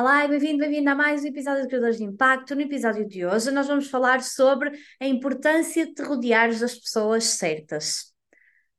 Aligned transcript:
Olá 0.00 0.26
bem-vindo, 0.26 0.60
bem-vindo 0.60 0.88
a 0.88 0.94
mais 0.94 1.22
um 1.22 1.26
episódio 1.26 1.60
de 1.60 1.68
Criadores 1.68 1.98
de 1.98 2.04
Impacto. 2.04 2.54
No 2.54 2.62
episódio 2.62 3.06
de 3.06 3.26
hoje, 3.26 3.50
nós 3.50 3.66
vamos 3.66 3.90
falar 3.90 4.22
sobre 4.22 4.72
a 4.98 5.06
importância 5.06 5.84
de 5.84 5.92
te 5.92 6.02
rodeares 6.02 6.60
das 6.60 6.74
pessoas 6.74 7.24
certas. 7.24 8.10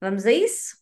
Vamos 0.02 0.26
a 0.26 0.32
isso? 0.32 0.81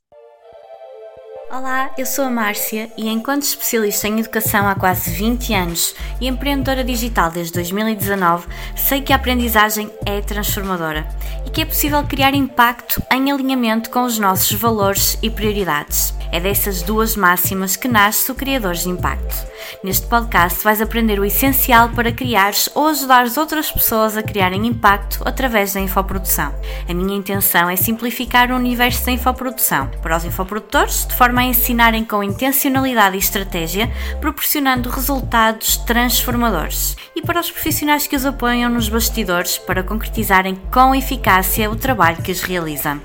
Olá, 1.51 1.89
eu 1.97 2.05
sou 2.05 2.25
a 2.25 2.29
Márcia 2.29 2.91
e, 2.95 3.09
enquanto 3.09 3.41
especialista 3.41 4.07
em 4.07 4.19
educação 4.19 4.67
há 4.67 4.75
quase 4.75 5.09
20 5.09 5.51
anos 5.55 5.95
e 6.21 6.27
empreendedora 6.27 6.83
digital 6.83 7.31
desde 7.31 7.53
2019, 7.53 8.47
sei 8.75 9.01
que 9.01 9.11
a 9.11 9.15
aprendizagem 9.15 9.91
é 10.05 10.21
transformadora 10.21 11.07
e 11.47 11.49
que 11.49 11.61
é 11.61 11.65
possível 11.65 12.03
criar 12.03 12.35
impacto 12.35 13.01
em 13.11 13.31
alinhamento 13.31 13.89
com 13.89 14.03
os 14.03 14.19
nossos 14.19 14.51
valores 14.51 15.17
e 15.23 15.29
prioridades. 15.31 16.13
É 16.31 16.39
dessas 16.39 16.83
duas 16.83 17.15
máximas 17.15 17.75
que 17.75 17.87
nasce 17.87 18.31
o 18.31 18.35
Criadores 18.35 18.83
de 18.83 18.89
Impacto. 18.89 19.35
Neste 19.83 20.05
podcast 20.05 20.63
vais 20.63 20.79
aprender 20.79 21.19
o 21.19 21.25
essencial 21.25 21.89
para 21.89 22.11
criares 22.11 22.69
ou 22.75 22.87
ajudares 22.87 23.37
outras 23.37 23.71
pessoas 23.71 24.15
a 24.15 24.21
criarem 24.21 24.67
impacto 24.67 25.23
através 25.25 25.73
da 25.73 25.79
infoprodução. 25.79 26.53
A 26.87 26.93
minha 26.93 27.17
intenção 27.17 27.67
é 27.67 27.75
simplificar 27.75 28.51
o 28.51 28.55
universo 28.55 29.05
da 29.05 29.11
infoprodução 29.11 29.89
para 30.03 30.17
os 30.17 30.23
infoprodutores, 30.23 31.07
de 31.07 31.15
forma 31.15 31.38
a 31.39 31.45
ensinarem 31.45 32.03
com 32.03 32.23
intencionalidade 32.23 33.15
e 33.15 33.19
estratégia, 33.19 33.89
proporcionando 34.19 34.89
resultados 34.89 35.77
transformadores. 35.77 36.95
E 37.15 37.21
para 37.21 37.39
os 37.39 37.49
profissionais 37.49 38.07
que 38.07 38.15
os 38.15 38.25
apoiam 38.25 38.69
nos 38.69 38.89
bastidores 38.89 39.57
para 39.57 39.83
concretizarem 39.83 40.55
com 40.71 40.93
eficácia 40.93 41.69
o 41.69 41.75
trabalho 41.75 42.21
que 42.21 42.31
os 42.31 42.41
realizam. 42.41 43.01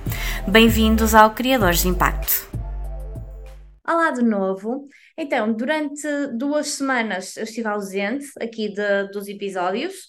Bem-vindos 0.49 1.15
ao 1.15 1.31
Criadores 1.31 1.83
de 1.83 1.89
Impacto. 1.89 2.49
Olá 3.87 4.11
de 4.11 4.23
novo. 4.23 4.89
Então, 5.17 5.53
durante 5.53 6.09
duas 6.37 6.69
semanas 6.69 7.37
eu 7.37 7.45
estive 7.45 7.69
ausente 7.69 8.27
aqui 8.41 8.73
de, 8.73 9.09
dos 9.13 9.29
episódios, 9.29 10.07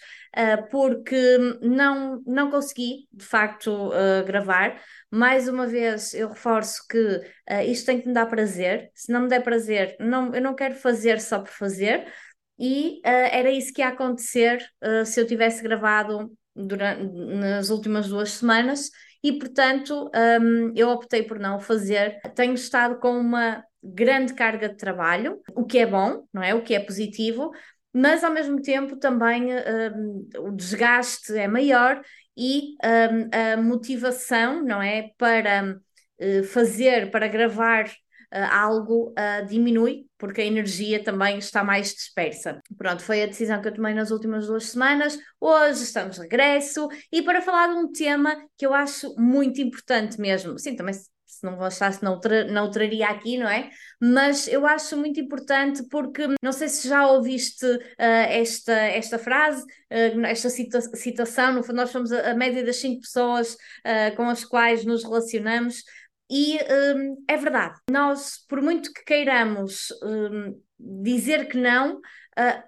porque 0.69 1.37
não, 1.61 2.21
não 2.25 2.51
consegui, 2.51 3.07
de 3.11 3.25
facto, 3.25 3.69
uh, 3.89 4.25
gravar. 4.25 4.81
Mais 5.09 5.47
uma 5.47 5.65
vez, 5.65 6.13
eu 6.13 6.29
reforço 6.29 6.85
que 6.89 6.97
uh, 6.97 7.61
isto 7.67 7.85
tem 7.85 8.01
que 8.01 8.07
me 8.07 8.13
dar 8.13 8.25
prazer. 8.25 8.91
Se 8.93 9.11
não 9.11 9.21
me 9.21 9.29
der 9.29 9.41
prazer, 9.41 9.95
não, 9.99 10.33
eu 10.33 10.41
não 10.41 10.55
quero 10.55 10.75
fazer 10.75 11.21
só 11.21 11.39
por 11.39 11.51
fazer. 11.51 12.11
E 12.57 13.01
era 13.03 13.51
isso 13.51 13.73
que 13.73 13.81
ia 13.81 13.89
acontecer 13.89 14.65
se 15.05 15.19
eu 15.19 15.27
tivesse 15.27 15.61
gravado 15.61 16.31
durante, 16.55 17.03
nas 17.13 17.69
últimas 17.69 18.07
duas 18.07 18.31
semanas 18.31 18.91
e, 19.25 19.33
portanto, 19.33 20.09
um, 20.39 20.71
eu 20.75 20.89
optei 20.89 21.23
por 21.23 21.39
não 21.39 21.59
fazer. 21.59 22.21
Tenho 22.35 22.53
estado 22.53 22.99
com 22.99 23.19
uma 23.19 23.63
grande 23.83 24.35
carga 24.35 24.69
de 24.69 24.77
trabalho, 24.77 25.41
o 25.55 25.65
que 25.65 25.79
é 25.79 25.85
bom, 25.85 26.27
não 26.31 26.43
é? 26.43 26.53
O 26.53 26.61
que 26.61 26.75
é 26.75 26.79
positivo, 26.79 27.51
mas 27.95 28.25
ao 28.25 28.33
mesmo 28.33 28.61
tempo 28.61 28.97
também 28.97 29.53
um, 29.53 30.27
o 30.39 30.51
desgaste 30.51 31.33
é 31.33 31.47
maior 31.47 32.01
e 32.35 32.75
um, 32.83 33.29
a 33.31 33.55
motivação, 33.55 34.61
não 34.61 34.81
é? 34.81 35.11
Para 35.17 35.79
uh, 36.19 36.43
fazer, 36.43 37.09
para 37.09 37.29
gravar 37.29 37.85
uh, 37.85 38.51
algo 38.51 39.11
uh, 39.11 39.45
diminui, 39.47 40.07
porque 40.17 40.41
a 40.41 40.45
energia 40.45 41.01
também 41.01 41.37
está 41.37 41.63
mais 41.63 41.93
dispersa. 41.93 42.59
Pronto, 42.77 43.01
foi 43.01 43.23
a 43.23 43.27
decisão 43.27 43.61
que 43.61 43.69
eu 43.69 43.73
tomei 43.73 43.93
nas 43.93 44.11
últimas 44.11 44.45
duas 44.45 44.65
semanas. 44.65 45.17
Hoje 45.39 45.83
estamos 45.83 46.17
de 46.17 46.23
regresso 46.23 46.89
e 47.09 47.21
para 47.21 47.41
falar 47.41 47.69
de 47.69 47.75
um 47.75 47.89
tema 47.89 48.35
que 48.57 48.65
eu 48.65 48.73
acho 48.73 49.15
muito 49.17 49.61
importante 49.61 50.19
mesmo. 50.19 50.59
Sim, 50.59 50.75
também 50.75 50.93
se 51.39 51.45
não 51.45 51.55
gostasse 51.55 52.03
não, 52.03 52.19
não 52.51 52.69
traria 52.71 53.07
aqui, 53.07 53.37
não 53.37 53.47
é? 53.47 53.69
Mas 54.01 54.47
eu 54.47 54.65
acho 54.65 54.97
muito 54.97 55.19
importante 55.19 55.83
porque 55.89 56.27
não 56.41 56.51
sei 56.51 56.67
se 56.67 56.87
já 56.87 57.07
ouviste 57.07 57.65
uh, 57.65 57.81
esta, 57.97 58.73
esta 58.73 59.19
frase, 59.19 59.63
uh, 59.63 60.25
esta 60.25 60.49
cita 60.49 60.81
citação, 60.81 61.53
no 61.53 61.63
fundo 61.63 61.77
nós 61.77 61.89
somos 61.89 62.11
a, 62.11 62.31
a 62.31 62.33
média 62.35 62.63
das 62.63 62.77
cinco 62.77 63.01
pessoas 63.01 63.53
uh, 63.53 64.15
com 64.15 64.29
as 64.29 64.43
quais 64.45 64.85
nos 64.85 65.03
relacionamos 65.03 65.83
e 66.29 66.57
um, 66.95 67.23
é 67.27 67.37
verdade, 67.37 67.79
nós, 67.89 68.43
por 68.49 68.61
muito 68.61 68.91
que 68.91 69.03
queiramos 69.03 69.91
um, 70.03 70.59
dizer 70.79 71.47
que 71.47 71.57
não, 71.57 71.97
uh, 71.97 72.63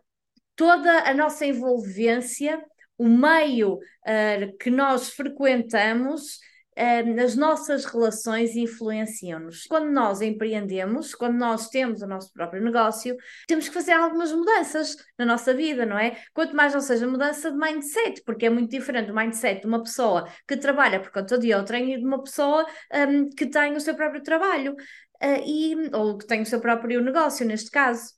toda 0.55 1.09
a 1.09 1.13
nossa 1.13 1.45
envolvência, 1.45 2.61
o 2.97 3.07
meio 3.07 3.75
uh, 3.75 4.57
que 4.59 4.69
nós 4.69 5.09
frequentamos, 5.09 6.39
as 6.77 7.35
nossas 7.35 7.85
relações 7.85 8.55
influenciam-nos. 8.55 9.65
Quando 9.65 9.89
nós 9.91 10.21
empreendemos, 10.21 11.15
quando 11.15 11.35
nós 11.35 11.69
temos 11.69 12.01
o 12.01 12.07
nosso 12.07 12.31
próprio 12.31 12.63
negócio, 12.63 13.15
temos 13.47 13.67
que 13.67 13.73
fazer 13.73 13.93
algumas 13.93 14.31
mudanças 14.31 14.95
na 15.17 15.25
nossa 15.25 15.53
vida, 15.53 15.85
não 15.85 15.97
é? 15.97 16.17
Quanto 16.33 16.55
mais 16.55 16.73
não 16.73 16.81
seja 16.81 17.07
mudança 17.07 17.51
de 17.51 17.57
mindset, 17.57 18.21
porque 18.23 18.45
é 18.45 18.49
muito 18.49 18.69
diferente 18.69 19.11
o 19.11 19.15
mindset 19.15 19.61
de 19.61 19.67
uma 19.67 19.81
pessoa 19.81 20.27
que 20.47 20.55
trabalha 20.55 20.99
por 20.99 21.11
conta 21.11 21.37
de 21.37 21.53
outra 21.53 21.79
e 21.79 21.97
de 21.97 22.05
uma 22.05 22.21
pessoa 22.21 22.65
um, 23.09 23.29
que 23.29 23.47
tem 23.47 23.75
o 23.75 23.81
seu 23.81 23.95
próprio 23.95 24.21
trabalho, 24.21 24.73
uh, 24.73 25.43
e, 25.45 25.75
ou 25.93 26.17
que 26.17 26.27
tem 26.27 26.41
o 26.41 26.45
seu 26.45 26.59
próprio 26.59 27.01
negócio, 27.01 27.45
neste 27.45 27.71
caso. 27.71 28.13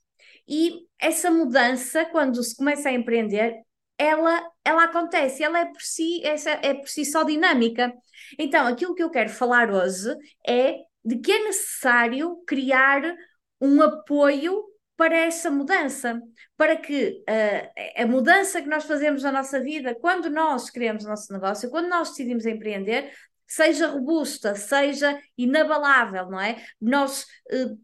E 0.46 0.86
essa 0.98 1.30
mudança, 1.30 2.04
quando 2.06 2.42
se 2.42 2.56
começa 2.56 2.88
a 2.88 2.92
empreender, 2.92 3.54
ela, 4.00 4.50
ela 4.64 4.84
acontece, 4.84 5.44
ela 5.44 5.58
é 5.60 5.66
por 5.66 5.82
si, 5.82 6.24
essa 6.24 6.50
é 6.62 6.72
por 6.72 6.88
si 6.88 7.04
só 7.04 7.22
dinâmica. 7.22 7.92
Então, 8.38 8.66
aquilo 8.66 8.94
que 8.94 9.02
eu 9.02 9.10
quero 9.10 9.28
falar 9.28 9.70
hoje 9.70 10.16
é 10.46 10.76
de 11.04 11.18
que 11.18 11.30
é 11.30 11.44
necessário 11.44 12.42
criar 12.46 13.02
um 13.60 13.82
apoio 13.82 14.64
para 14.96 15.16
essa 15.16 15.50
mudança, 15.50 16.18
para 16.56 16.76
que 16.76 17.22
uh, 17.28 18.02
a 18.02 18.06
mudança 18.06 18.62
que 18.62 18.68
nós 18.68 18.84
fazemos 18.84 19.22
na 19.22 19.32
nossa 19.32 19.60
vida, 19.60 19.94
quando 19.94 20.30
nós 20.30 20.70
criamos 20.70 21.04
o 21.04 21.08
nosso 21.08 21.30
negócio, 21.30 21.70
quando 21.70 21.88
nós 21.88 22.08
decidimos 22.08 22.46
empreender, 22.46 23.12
seja 23.46 23.88
robusta, 23.88 24.54
seja 24.54 25.20
inabalável, 25.36 26.30
não 26.30 26.40
é? 26.40 26.62
Nós 26.80 27.26
uh, 27.52 27.78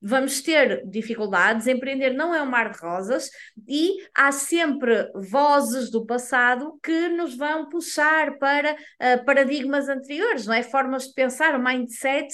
vamos 0.00 0.40
ter 0.40 0.86
dificuldades, 0.86 1.66
empreender 1.66 2.10
não 2.10 2.34
é 2.34 2.42
um 2.42 2.46
mar 2.46 2.70
de 2.70 2.78
rosas 2.78 3.28
e 3.66 3.96
há 4.14 4.30
sempre 4.32 5.10
vozes 5.14 5.90
do 5.90 6.06
passado 6.06 6.78
que 6.82 7.08
nos 7.08 7.36
vão 7.36 7.68
puxar 7.68 8.38
para 8.38 8.74
uh, 8.74 9.24
paradigmas 9.24 9.88
anteriores, 9.88 10.46
não 10.46 10.54
é? 10.54 10.62
Formas 10.62 11.08
de 11.08 11.14
pensar, 11.14 11.54
o 11.54 11.62
mindset 11.62 12.28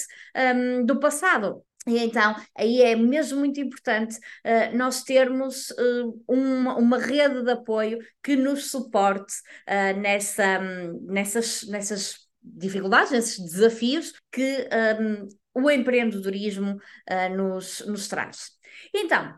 um, 0.55 0.85
do 0.85 0.99
passado. 0.99 1.63
E 1.87 1.99
então, 1.99 2.35
aí 2.57 2.81
é 2.81 2.95
mesmo 2.95 3.39
muito 3.39 3.59
importante 3.59 4.15
uh, 4.15 4.75
nós 4.75 5.03
termos 5.03 5.69
uh, 5.71 6.23
uma, 6.27 6.75
uma 6.77 6.97
rede 6.97 7.43
de 7.43 7.51
apoio 7.51 7.99
que 8.23 8.35
nos 8.35 8.71
suporte 8.71 9.33
nessa, 9.97 10.59
um, 10.59 10.99
nessas, 11.11 11.63
nessas 11.67 12.25
dificuldades, 12.41 13.11
nesses 13.11 13.39
desafios 13.39 14.13
que 14.31 14.67
um, 14.99 15.27
o 15.55 15.71
empreendedorismo 15.71 16.75
uh, 16.75 17.35
nos, 17.35 17.79
nos 17.87 18.07
traz. 18.07 18.51
Então, 18.93 19.33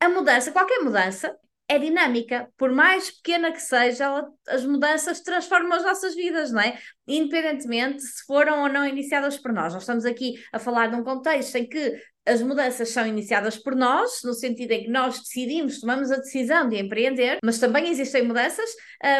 a 0.00 0.08
mudança, 0.08 0.50
qualquer 0.50 0.80
mudança, 0.80 1.36
é 1.70 1.78
dinâmica, 1.78 2.48
por 2.56 2.72
mais 2.72 3.12
pequena 3.12 3.52
que 3.52 3.60
seja, 3.60 4.04
ela, 4.04 4.28
as 4.48 4.64
mudanças 4.64 5.20
transformam 5.20 5.74
as 5.74 5.84
nossas 5.84 6.16
vidas, 6.16 6.50
não 6.50 6.60
é? 6.60 6.76
Independentemente 7.06 8.02
se 8.02 8.24
foram 8.26 8.62
ou 8.62 8.68
não 8.68 8.84
iniciadas 8.84 9.38
por 9.38 9.52
nós. 9.52 9.72
Nós 9.72 9.84
estamos 9.84 10.04
aqui 10.04 10.34
a 10.52 10.58
falar 10.58 10.88
de 10.88 10.96
um 10.96 11.04
contexto 11.04 11.54
em 11.54 11.68
que 11.68 11.96
as 12.26 12.42
mudanças 12.42 12.90
são 12.90 13.06
iniciadas 13.06 13.56
por 13.56 13.74
nós, 13.74 14.20
no 14.22 14.34
sentido 14.34 14.72
em 14.72 14.84
que 14.84 14.90
nós 14.90 15.18
decidimos, 15.18 15.80
tomamos 15.80 16.10
a 16.10 16.16
decisão 16.16 16.68
de 16.68 16.76
empreender, 16.76 17.38
mas 17.42 17.58
também 17.58 17.88
existem 17.88 18.22
mudanças 18.22 18.68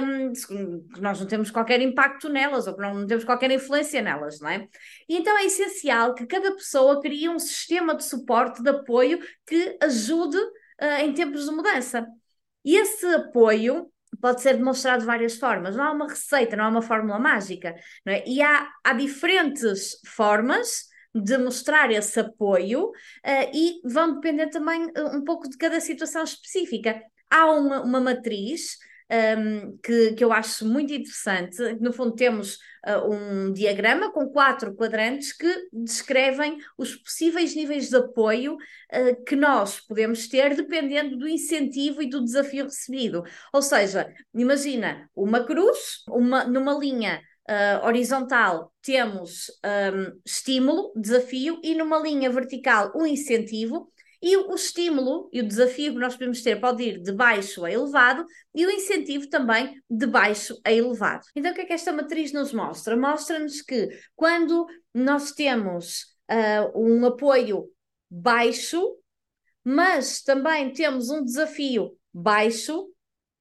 um, 0.03 0.33
que 0.33 1.01
nós 1.01 1.19
não 1.19 1.27
temos 1.27 1.51
qualquer 1.51 1.81
impacto 1.81 2.29
nelas 2.29 2.67
ou 2.67 2.75
que 2.75 2.83
não 2.83 3.07
temos 3.07 3.25
qualquer 3.25 3.51
influência 3.51 4.03
nelas, 4.03 4.39
não 4.41 4.49
é? 4.51 4.69
E 5.09 5.17
então 5.17 5.37
é 5.39 5.45
essencial 5.47 6.15
que 6.15 6.27
cada 6.27 6.53
pessoa 6.55 7.01
crie 7.01 7.29
um 7.29 7.39
sistema 7.39 7.95
de 7.95 8.05
suporte, 8.05 8.63
de 8.63 8.71
apoio 8.71 9.19
que 9.47 9.79
ajude 9.83 10.37
uh, 10.37 11.01
em 11.01 11.13
tempos 11.13 11.47
de 11.47 11.51
mudança. 11.53 12.07
E 12.65 12.77
esse 12.77 13.07
apoio 13.07 13.91
pode 14.21 14.43
ser 14.43 14.57
demonstrado 14.57 15.01
de 15.01 15.07
várias 15.07 15.37
formas, 15.37 15.75
não 15.75 15.85
há 15.85 15.93
uma 15.93 16.09
receita, 16.09 16.55
não 16.55 16.65
há 16.65 16.69
uma 16.69 16.83
fórmula 16.83 17.19
mágica, 17.19 17.75
não 18.05 18.13
é? 18.13 18.23
E 18.27 18.43
há, 18.43 18.69
há 18.85 18.93
diferentes 18.93 19.99
formas 20.07 20.90
de 21.15 21.39
mostrar 21.39 21.91
esse 21.91 22.21
apoio 22.21 22.89
uh, 22.89 23.51
e 23.53 23.81
vão 23.85 24.15
depender 24.15 24.49
também 24.49 24.87
uh, 24.87 25.17
um 25.17 25.25
pouco 25.25 25.49
de 25.49 25.57
cada 25.57 25.81
situação 25.81 26.23
específica. 26.23 27.03
Há 27.29 27.51
uma, 27.53 27.83
uma 27.83 28.01
matriz 28.01 28.77
um, 29.11 29.15
ehm, 29.15 29.79
que, 29.83 30.13
que 30.15 30.25
eu 30.25 30.33
acho 30.33 30.65
muito 30.65 30.93
interessante. 30.93 31.57
No 31.81 31.93
fundo, 31.93 32.15
temos 32.15 32.59
uh, 32.87 33.13
um 33.13 33.53
diagrama 33.53 34.13
com 34.13 34.29
quatro 34.29 34.75
quadrantes 34.75 35.33
que 35.33 35.69
descrevem 35.73 36.59
os 36.79 36.97
possíveis 36.97 37.55
níveis 37.55 37.89
de 37.89 37.97
apoio 37.97 38.55
uh, 38.55 39.25
que 39.25 39.37
nós 39.37 39.81
podemos 39.81 40.29
ter 40.29 40.55
dependendo 40.55 41.17
do 41.17 41.29
incentivo 41.29 42.03
e 42.03 42.09
do 42.09 42.23
desafio 42.23 42.65
recebido. 42.65 43.25
Ou 43.53 43.63
seja, 43.63 44.13
imagina 44.35 45.09
uma 45.15 45.45
cruz, 45.45 46.03
uma, 46.09 46.45
numa 46.45 46.79
linha 46.79 47.21
uh, 47.49 47.87
horizontal 47.87 48.73
temos 48.83 49.51
um, 49.65 50.21
estímulo, 50.25 50.93
desafio, 50.97 51.61
e 51.63 51.75
numa 51.75 51.99
linha 51.99 52.31
vertical 52.31 52.93
um 52.95 53.07
incentivo, 53.07 53.91
E 54.23 54.37
o, 54.37 54.55
estímulo 54.55 55.31
e 55.33 55.41
o 55.41 55.49
desafio 55.49 55.95
que 55.95 55.99
nós 55.99 56.13
podemos 56.13 56.43
ter 56.43 56.61
pode 56.61 56.83
ir 56.83 57.01
de 57.01 57.13
baixo 57.13 57.65
a 57.65 57.71
elevado 57.73 58.27
e 58.55 58.67
o 58.67 58.71
incentivo 58.71 59.29
também 59.31 59.81
de 59.89 60.07
baixo 60.07 60.61
a 60.63 60.71
elevado. 60.71 61.25
Então, 61.35 61.53
o 61.53 61.55
que 61.55 61.63
é 61.63 61.65
que 61.65 61.73
esta 61.73 61.91
matriz 61.93 62.31
nos 62.31 62.53
mostra? 62.53 62.97
Mostra-nos 62.97 63.63
que 63.63 63.89
quando 64.15 64.67
nós 64.93 65.33
temos 65.33 66.03
uh, 66.31 66.79
um 66.79 67.07
apoio 67.07 67.65
baixo, 68.11 68.97
mas 69.65 70.23
também 70.23 70.71
temos 70.73 71.09
um 71.09 71.25
desafio 71.25 71.97
baixo, 72.13 72.89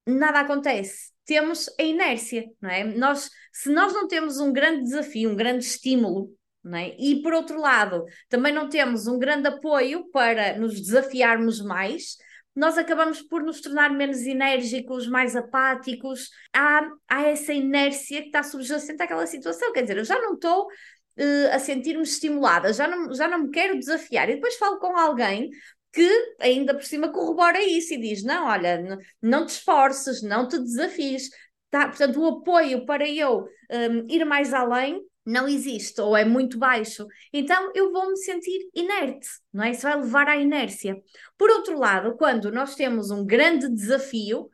nada 0.08 0.40
acontece. 0.40 1.12
Temos 1.30 1.70
a 1.80 1.84
inércia, 1.84 2.44
não 2.60 2.72
é? 2.72 2.84
Nós, 2.84 3.30
se 3.54 3.70
nós 3.72 3.94
não 3.94 4.08
temos 4.08 4.40
um 4.40 4.52
grande 4.52 4.82
desafio, 4.82 5.30
um 5.30 5.36
grande 5.36 5.64
estímulo, 5.64 6.36
não 6.64 6.80
é? 6.80 6.96
e 6.98 7.22
por 7.22 7.34
outro 7.34 7.62
lado, 7.62 8.04
também 8.28 8.52
não 8.52 8.68
temos 8.68 9.06
um 9.06 9.20
grande 9.20 9.48
apoio 9.48 10.10
para 10.10 10.58
nos 10.58 10.82
desafiarmos 10.82 11.62
mais, 11.62 12.18
nós 12.56 12.80
acabamos 12.80 13.22
por 13.22 13.44
nos 13.44 13.62
tornar 13.62 13.92
menos 13.92 14.22
enérgicos, 14.22 15.08
mais 15.08 15.36
apáticos. 15.36 16.32
Há, 16.52 16.90
há 17.08 17.22
essa 17.22 17.54
inércia 17.54 18.22
que 18.22 18.30
está 18.30 18.42
subjacente 18.42 19.04
àquela 19.04 19.28
situação. 19.28 19.72
Quer 19.72 19.84
dizer, 19.84 19.98
eu 19.98 20.04
já 20.04 20.20
não 20.20 20.34
estou 20.34 20.66
uh, 20.66 21.54
a 21.54 21.60
sentir-me 21.60 22.02
estimulada, 22.02 22.74
já 22.74 22.88
não, 22.88 23.14
já 23.14 23.28
não 23.28 23.44
me 23.44 23.52
quero 23.52 23.78
desafiar. 23.78 24.32
E 24.32 24.34
depois 24.34 24.58
falo 24.58 24.80
com 24.80 24.98
alguém 24.98 25.52
que 25.92 26.36
ainda 26.40 26.74
por 26.74 26.84
cima 26.84 27.12
corrobora 27.12 27.64
isso 27.64 27.94
e 27.94 28.00
diz: 28.00 28.24
não, 28.24 28.48
olha, 28.48 28.98
não 29.22 29.46
te 29.46 29.50
esforces, 29.50 30.22
não 30.22 30.48
te 30.48 30.58
desafies. 30.60 31.30
Tá? 31.70 31.88
Portanto, 31.88 32.20
o 32.22 32.40
apoio 32.40 32.86
para 32.86 33.08
eu 33.08 33.46
um, 33.72 34.08
ir 34.10 34.26
mais 34.26 34.54
além 34.54 35.02
não 35.26 35.48
existe 35.48 36.02
ou 36.02 36.18
é 36.18 36.26
muito 36.26 36.58
baixo. 36.58 37.06
Então 37.32 37.72
eu 37.76 37.92
vou 37.92 38.10
me 38.10 38.18
sentir 38.18 38.68
inerte, 38.74 39.28
não 39.54 39.64
é? 39.64 39.72
Isso 39.72 39.84
vai 39.84 39.96
levar 39.96 40.28
à 40.28 40.38
inércia. 40.38 40.96
Por 41.38 41.50
outro 41.52 41.78
lado, 41.78 42.16
quando 42.18 42.52
nós 42.52 42.76
temos 42.76 43.12
um 43.12 43.26
grande 43.26 43.70
desafio, 43.70 44.50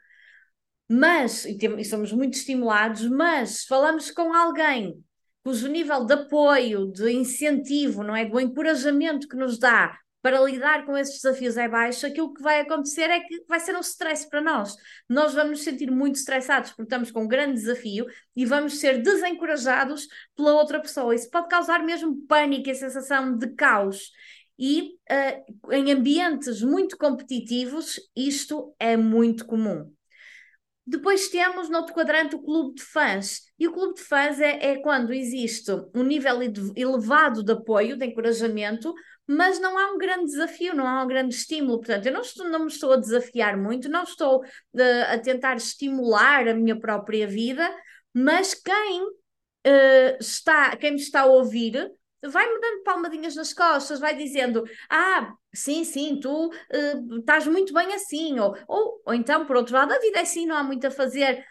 mas 0.90 1.46
e, 1.46 1.58
temos, 1.58 1.80
e 1.80 1.90
somos 1.90 2.12
muito 2.12 2.34
estimulados, 2.36 3.08
mas 3.10 3.64
falamos 3.66 4.12
com 4.12 4.34
alguém 4.34 5.02
cujo 5.44 5.68
nível 5.68 6.06
de 6.06 6.14
apoio, 6.14 6.92
de 6.92 7.12
incentivo, 7.12 8.04
não 8.04 8.16
é? 8.16 8.26
Do 8.26 8.40
encorajamento 8.40 9.28
que 9.28 9.36
nos 9.38 9.60
dá 9.60 9.98
para 10.26 10.42
lidar 10.42 10.88
com 10.88 10.98
esses 10.98 11.22
desafios 11.22 11.56
é 11.56 11.70
baixo, 11.70 12.04
aquilo 12.08 12.34
que 12.34 12.42
vai 12.42 12.62
acontecer 12.62 13.12
é 13.12 13.20
que 13.20 13.46
vai 13.48 13.60
ser 13.60 13.76
um 13.76 13.82
stress 13.82 14.28
para 14.28 14.42
nós. 14.42 14.76
Nós 15.08 15.36
vamos 15.36 15.52
nos 15.52 15.64
sentir 15.64 15.92
muito 15.92 16.16
estressados 16.16 16.72
porque 16.72 16.82
estamos 16.82 17.12
com 17.12 17.26
um 17.26 17.28
grande 17.28 17.60
desafio 17.60 18.08
e 18.36 18.44
vamos 18.44 18.80
ser 18.80 19.04
desencorajados 19.04 20.08
pela 20.36 20.56
outra 20.56 20.82
pessoa. 20.82 21.14
Isso 21.14 21.30
pode 21.30 21.48
causar 21.48 21.84
mesmo 21.84 22.26
pânico 22.26 22.68
e 22.68 22.74
sensação 22.74 23.38
de 23.38 23.50
caos. 23.54 24.10
E 24.58 24.96
uh, 25.12 25.72
em 25.72 25.92
ambientes 25.92 26.60
muito 26.64 26.98
competitivos, 26.98 28.00
isto 28.16 28.74
é 28.80 28.98
muito 28.98 29.46
comum. 29.46 29.94
Depois 30.88 31.30
temos 31.30 31.70
no 31.70 31.78
outro 31.78 31.94
quadrante 31.94 32.36
o 32.36 32.42
clube 32.42 32.76
de 32.76 32.84
fãs. 32.84 33.42
E 33.60 33.68
o 33.68 33.74
clube 33.74 33.94
de 33.94 34.02
fãs 34.02 34.40
é, 34.40 34.72
é 34.72 34.76
quando 34.78 35.14
existe 35.14 35.72
um 35.94 36.02
nível 36.02 36.40
elevado 36.76 37.44
de 37.44 37.52
apoio, 37.52 37.96
de 37.96 38.06
encorajamento, 38.08 38.92
mas 39.28 39.60
não 39.60 39.78
há 39.78 39.92
um 39.92 39.98
grande 39.98 40.26
desafio, 40.26 40.76
não 40.76 40.88
há 40.88 41.04
um 41.04 41.08
grande 41.08 41.34
estímulo. 41.34 41.80
Portanto, 41.80 42.06
eu 42.06 42.14
não, 42.14 42.22
estou, 42.22 42.50
não 42.50 42.60
me 42.60 42.68
estou 42.68 42.94
a 42.94 42.98
desafiar 42.98 43.58
muito, 43.58 43.90
não 43.90 44.04
estou 44.04 44.44
uh, 44.44 45.14
a 45.14 45.18
tentar 45.18 45.56
estimular 45.56 46.48
a 46.48 46.54
minha 46.54 46.80
própria 46.80 47.28
vida, 47.28 47.70
mas 48.14 48.54
quem 48.54 49.04
uh, 49.04 50.18
está, 50.20 50.76
quem 50.78 50.92
me 50.92 51.00
está 51.00 51.22
a 51.22 51.26
ouvir 51.26 51.92
vai-me 52.24 52.60
dando 52.60 52.84
palmadinhas 52.84 53.36
nas 53.36 53.54
costas, 53.54 54.00
vai 54.00 54.16
dizendo: 54.16 54.64
Ah, 54.90 55.34
sim, 55.54 55.84
sim, 55.84 56.20
tu 56.20 56.48
uh, 56.48 57.20
estás 57.20 57.48
muito 57.48 57.74
bem 57.74 57.94
assim, 57.94 58.40
ou, 58.40 58.56
ou, 58.68 59.02
ou 59.06 59.14
então, 59.14 59.46
por 59.46 59.56
outro 59.56 59.76
lado, 59.76 59.94
a 59.94 60.00
vida 60.00 60.20
é 60.20 60.22
assim, 60.22 60.46
não 60.46 60.56
há 60.56 60.64
muito 60.64 60.86
a 60.86 60.92
fazer. 60.92 61.44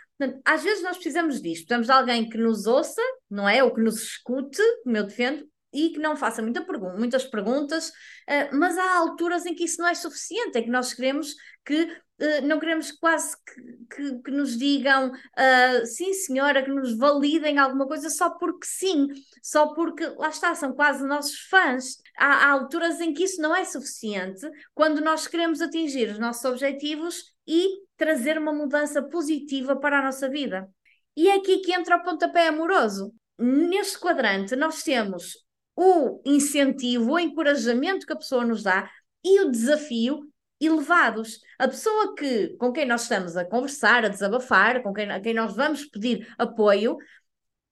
Às 0.44 0.62
vezes 0.62 0.82
nós 0.82 0.96
precisamos 0.96 1.42
disto, 1.42 1.66
precisamos 1.66 1.86
de 1.86 1.92
alguém 1.92 2.28
que 2.28 2.38
nos 2.38 2.66
ouça, 2.66 3.02
não 3.28 3.48
é? 3.48 3.64
Ou 3.64 3.74
que 3.74 3.80
nos 3.80 4.00
escute, 4.00 4.62
como 4.84 4.96
eu 4.96 5.04
defendo, 5.04 5.44
e 5.74 5.90
que 5.90 5.98
não 5.98 6.16
faça 6.16 6.40
muita 6.40 6.64
pergun 6.64 6.96
muitas 6.96 7.24
perguntas, 7.24 7.88
uh, 7.88 8.56
mas 8.56 8.78
há 8.78 8.96
alturas 8.96 9.44
em 9.44 9.54
que 9.54 9.64
isso 9.64 9.80
não 9.80 9.88
é 9.88 9.94
suficiente, 9.94 10.56
é 10.56 10.62
que 10.62 10.70
nós 10.70 10.94
queremos 10.94 11.34
que 11.64 11.82
uh, 11.82 12.46
não 12.46 12.60
queremos 12.60 12.92
quase 12.92 13.36
que, 13.44 13.96
que, 13.96 14.22
que 14.22 14.30
nos 14.30 14.56
digam 14.56 15.10
uh, 15.10 15.86
sim 15.86 16.12
senhora, 16.12 16.62
que 16.62 16.70
nos 16.70 16.96
validem 16.96 17.58
alguma 17.58 17.86
coisa 17.86 18.08
só 18.10 18.30
porque 18.30 18.66
sim, 18.66 19.08
só 19.42 19.74
porque 19.74 20.06
lá 20.16 20.28
está, 20.28 20.54
são 20.54 20.72
quase 20.72 21.06
nossos 21.06 21.38
fãs. 21.48 21.96
Há, 22.18 22.46
há 22.46 22.50
alturas 22.50 23.00
em 23.00 23.12
que 23.12 23.24
isso 23.24 23.42
não 23.42 23.54
é 23.54 23.64
suficiente 23.64 24.48
quando 24.74 25.00
nós 25.00 25.26
queremos 25.26 25.60
atingir 25.60 26.10
os 26.10 26.18
nossos 26.18 26.44
objetivos 26.44 27.34
e 27.46 27.82
trazer 27.96 28.38
uma 28.38 28.52
mudança 28.52 29.02
positiva 29.02 29.76
para 29.76 29.98
a 29.98 30.02
nossa 30.02 30.28
vida. 30.28 30.68
E 31.16 31.28
é 31.28 31.36
aqui 31.36 31.58
que 31.58 31.72
entra 31.72 31.96
o 31.96 32.02
pontapé 32.02 32.48
amoroso. 32.48 33.12
Neste 33.38 33.98
quadrante, 33.98 34.56
nós 34.56 34.82
temos 34.82 35.43
o 35.76 36.20
incentivo, 36.24 37.12
o 37.12 37.18
encorajamento 37.18 38.06
que 38.06 38.12
a 38.12 38.16
pessoa 38.16 38.44
nos 38.44 38.62
dá 38.62 38.90
e 39.24 39.40
o 39.40 39.50
desafio 39.50 40.20
elevados. 40.60 41.40
A 41.58 41.68
pessoa 41.68 42.14
que, 42.14 42.48
com 42.58 42.72
quem 42.72 42.86
nós 42.86 43.02
estamos 43.02 43.36
a 43.36 43.44
conversar, 43.44 44.04
a 44.04 44.08
desabafar, 44.08 44.82
com 44.82 44.92
quem, 44.92 45.10
a 45.10 45.20
quem 45.20 45.34
nós 45.34 45.54
vamos 45.54 45.84
pedir 45.84 46.32
apoio, 46.38 46.96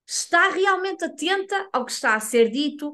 está 0.07 0.51
realmente 0.51 1.05
atenta 1.05 1.69
ao 1.73 1.85
que 1.85 1.93
está 1.93 2.15
a 2.15 2.21
ser 2.21 2.51
dito, 2.51 2.93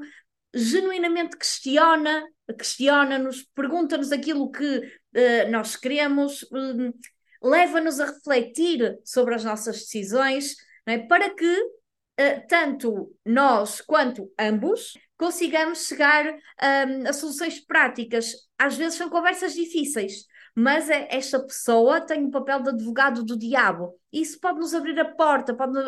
genuinamente 0.55 1.37
questiona, 1.37 2.25
questiona-nos, 2.57 3.43
pergunta-nos 3.55 4.13
aquilo 4.13 4.51
que 4.51 4.79
uh, 4.79 5.51
nós 5.51 5.77
queremos, 5.77 6.43
uh, 6.45 6.95
leva-nos 7.43 8.01
a 8.01 8.07
refletir 8.07 8.99
sobre 9.05 9.35
as 9.35 9.45
nossas 9.45 9.79
decisões, 9.79 10.57
é? 10.87 10.99
para 10.99 11.31
que 11.35 11.78
tanto 12.49 13.15
nós 13.25 13.81
quanto 13.81 14.31
ambos 14.39 14.95
consigamos 15.17 15.87
chegar 15.87 16.25
um, 16.27 17.09
a 17.09 17.13
soluções 17.13 17.61
práticas. 17.61 18.33
Às 18.57 18.77
vezes 18.77 18.97
são 18.97 19.11
conversas 19.11 19.53
difíceis, 19.53 20.25
mas 20.55 20.89
é, 20.89 21.09
esta 21.11 21.41
pessoa 21.41 22.01
tem 22.01 22.25
o 22.25 22.31
papel 22.31 22.63
de 22.63 22.71
advogado 22.71 23.25
do 23.25 23.39
diabo. 23.39 23.95
Isso 24.13 24.41
pode 24.41 24.61
nos 24.61 24.75
abrir 24.75 24.99
a 24.99 25.05
porta, 25.05 25.55
pode, 25.55 25.79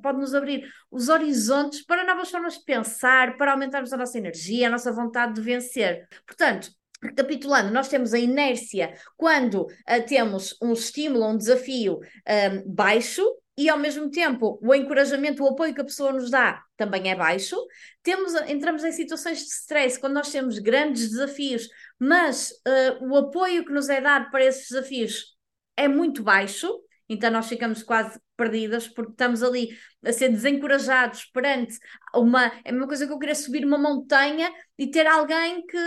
pode 0.00 0.18
nos 0.18 0.34
abrir 0.34 0.68
os 0.90 1.08
horizontes 1.08 1.84
para 1.84 2.04
novas 2.04 2.30
formas 2.30 2.54
de 2.54 2.64
pensar, 2.64 3.36
para 3.36 3.52
aumentarmos 3.52 3.92
a 3.92 3.96
nossa 3.96 4.18
energia, 4.18 4.68
a 4.68 4.70
nossa 4.70 4.92
vontade 4.92 5.34
de 5.34 5.40
vencer. 5.40 6.08
Portanto, 6.24 6.70
Recapitulando, 7.02 7.70
nós 7.72 7.88
temos 7.88 8.14
a 8.14 8.18
inércia 8.18 8.94
quando 9.18 9.64
uh, 9.64 10.06
temos 10.08 10.56
um 10.62 10.72
estímulo, 10.72 11.28
um 11.28 11.36
desafio 11.36 11.98
um, 11.98 12.72
baixo, 12.74 13.22
e 13.56 13.68
ao 13.68 13.78
mesmo 13.78 14.10
tempo 14.10 14.58
o 14.62 14.74
encorajamento, 14.74 15.42
o 15.42 15.48
apoio 15.48 15.74
que 15.74 15.80
a 15.80 15.84
pessoa 15.84 16.12
nos 16.12 16.30
dá 16.30 16.62
também 16.76 17.10
é 17.10 17.14
baixo. 17.14 17.56
Temos, 18.02 18.34
entramos 18.48 18.84
em 18.84 18.92
situações 18.92 19.38
de 19.38 19.48
stress 19.48 19.98
quando 19.98 20.14
nós 20.14 20.30
temos 20.30 20.58
grandes 20.58 21.10
desafios, 21.10 21.68
mas 21.98 22.50
uh, 22.50 23.08
o 23.08 23.16
apoio 23.16 23.64
que 23.64 23.72
nos 23.72 23.88
é 23.88 24.00
dado 24.00 24.30
para 24.30 24.44
esses 24.44 24.68
desafios 24.68 25.36
é 25.76 25.88
muito 25.88 26.22
baixo, 26.22 26.68
então 27.08 27.30
nós 27.30 27.48
ficamos 27.48 27.82
quase 27.82 28.20
perdidas 28.36 28.88
porque 28.88 29.12
estamos 29.12 29.42
ali 29.42 29.70
a 30.04 30.12
ser 30.12 30.28
desencorajados 30.28 31.24
perante 31.26 31.78
uma. 32.14 32.46
É 32.64 32.70
a 32.70 32.72
mesma 32.72 32.86
coisa 32.86 33.06
que 33.06 33.12
eu 33.12 33.18
querer 33.18 33.34
subir 33.34 33.64
uma 33.64 33.78
montanha 33.78 34.52
e 34.76 34.90
ter 34.90 35.06
alguém 35.06 35.64
que, 35.66 35.78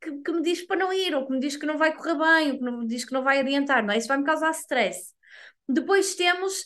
que, 0.00 0.22
que 0.22 0.32
me 0.32 0.42
diz 0.42 0.64
para 0.66 0.76
não 0.76 0.92
ir, 0.92 1.14
ou 1.14 1.26
que 1.26 1.32
me 1.32 1.40
diz 1.40 1.56
que 1.56 1.66
não 1.66 1.78
vai 1.78 1.94
correr 1.94 2.14
bem, 2.18 2.52
ou 2.52 2.58
que 2.58 2.64
me 2.64 2.86
diz 2.86 3.04
que 3.04 3.12
não 3.12 3.24
vai 3.24 3.40
adiantar, 3.40 3.82
não 3.82 3.94
é? 3.94 3.98
Isso 3.98 4.08
vai 4.08 4.18
me 4.18 4.24
causar 4.24 4.50
stress. 4.52 5.15
Depois 5.68 6.14
temos 6.14 6.64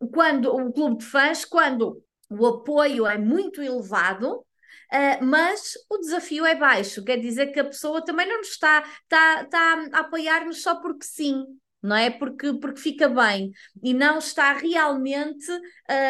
um, 0.00 0.08
quando 0.08 0.46
o 0.54 0.72
clube 0.72 0.98
de 0.98 1.04
fãs, 1.04 1.44
quando 1.44 2.02
o 2.30 2.46
apoio 2.46 3.06
é 3.06 3.18
muito 3.18 3.62
elevado, 3.62 4.44
Uh, 4.90 5.22
mas 5.22 5.74
o 5.90 5.98
desafio 5.98 6.46
é 6.46 6.54
baixo, 6.54 7.04
quer 7.04 7.18
dizer 7.18 7.48
que 7.48 7.60
a 7.60 7.64
pessoa 7.64 8.02
também 8.02 8.26
não 8.26 8.38
nos 8.38 8.48
está, 8.48 8.82
está, 9.02 9.42
está 9.42 9.86
a 9.92 10.00
apoiar-nos 10.00 10.62
só 10.62 10.80
porque 10.80 11.04
sim, 11.04 11.44
não 11.82 11.94
é? 11.94 12.10
Porque, 12.10 12.54
porque 12.54 12.80
fica 12.80 13.08
bem 13.08 13.52
e 13.82 13.94
não 13.94 14.18
está 14.18 14.52
realmente 14.54 15.50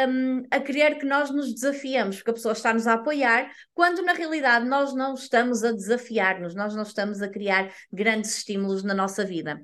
um, 0.09 0.43
a 0.51 0.61
querer 0.61 0.97
que 0.99 1.05
nós 1.05 1.31
nos 1.31 1.53
desafiemos, 1.53 2.17
porque 2.17 2.31
a 2.31 2.35
pessoa 2.35 2.53
está-nos 2.53 2.87
a 2.87 2.95
apoiar, 2.95 3.51
quando 3.75 4.03
na 4.03 4.13
realidade 4.13 4.67
nós 4.67 4.95
não 4.95 5.15
estamos 5.15 5.65
a 5.65 5.73
desafiar-nos, 5.73 6.55
nós 6.55 6.75
não 6.75 6.83
estamos 6.83 7.21
a 7.21 7.29
criar 7.29 7.73
grandes 7.93 8.37
estímulos 8.37 8.83
na 8.83 8.95
nossa 8.95 9.25
vida. 9.25 9.61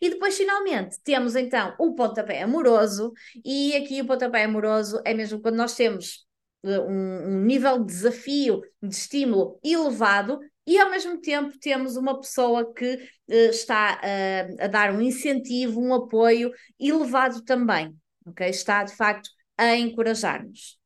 E 0.00 0.10
depois, 0.10 0.36
finalmente, 0.36 0.98
temos 1.02 1.36
então 1.36 1.74
o 1.78 1.94
pontapé 1.94 2.42
amoroso, 2.42 3.12
e 3.44 3.74
aqui 3.76 4.00
o 4.00 4.06
pontapé 4.06 4.44
amoroso 4.44 5.00
é 5.04 5.14
mesmo 5.14 5.40
quando 5.40 5.56
nós 5.56 5.74
temos 5.74 6.26
uh, 6.64 6.82
um, 6.82 7.36
um 7.36 7.40
nível 7.44 7.78
de 7.80 7.86
desafio, 7.86 8.62
de 8.82 8.94
estímulo 8.94 9.58
elevado, 9.64 10.38
e 10.66 10.78
ao 10.78 10.90
mesmo 10.90 11.18
tempo 11.20 11.58
temos 11.58 11.96
uma 11.96 12.20
pessoa 12.20 12.72
que 12.74 12.94
uh, 12.94 13.34
está 13.50 14.00
uh, 14.02 14.64
a 14.64 14.66
dar 14.66 14.92
um 14.92 15.00
incentivo, 15.00 15.80
um 15.80 15.94
apoio 15.94 16.52
elevado 16.78 17.42
também, 17.42 17.96
ok? 18.26 18.48
Está 18.48 18.84
de 18.84 18.94
facto 18.94 19.30
a 19.56 19.74
encorajar-nos. 19.76 20.78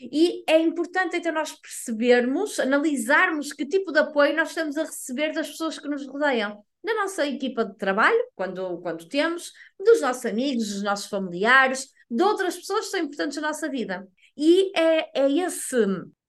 E 0.00 0.42
é 0.46 0.58
importante 0.58 1.16
então 1.16 1.32
nós 1.32 1.52
percebermos, 1.52 2.58
analisarmos 2.58 3.52
que 3.52 3.66
tipo 3.66 3.92
de 3.92 3.98
apoio 3.98 4.34
nós 4.34 4.48
estamos 4.48 4.76
a 4.78 4.84
receber 4.84 5.32
das 5.32 5.50
pessoas 5.50 5.78
que 5.78 5.88
nos 5.88 6.06
rodeiam. 6.06 6.64
Da 6.82 6.94
nossa 6.94 7.26
equipa 7.26 7.64
de 7.64 7.76
trabalho, 7.76 8.18
quando, 8.34 8.78
quando 8.80 9.08
temos, 9.08 9.52
dos 9.78 10.00
nossos 10.00 10.24
amigos, 10.24 10.68
dos 10.68 10.82
nossos 10.82 11.06
familiares, 11.06 11.90
de 12.10 12.22
outras 12.22 12.56
pessoas 12.56 12.86
que 12.86 12.92
são 12.92 13.00
importantes 13.00 13.36
na 13.36 13.48
nossa 13.48 13.68
vida. 13.68 14.08
E 14.36 14.72
é, 14.78 15.20
é 15.22 15.30
esse 15.30 15.76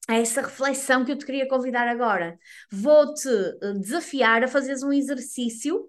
é 0.09 0.19
essa 0.19 0.41
reflexão 0.41 1.05
que 1.05 1.11
eu 1.11 1.17
te 1.17 1.25
queria 1.25 1.47
convidar 1.47 1.87
agora. 1.87 2.37
Vou-te 2.71 3.29
eh, 3.29 3.73
desafiar 3.79 4.43
a 4.43 4.47
fazeres 4.47 4.83
um 4.83 4.91
exercício 4.91 5.87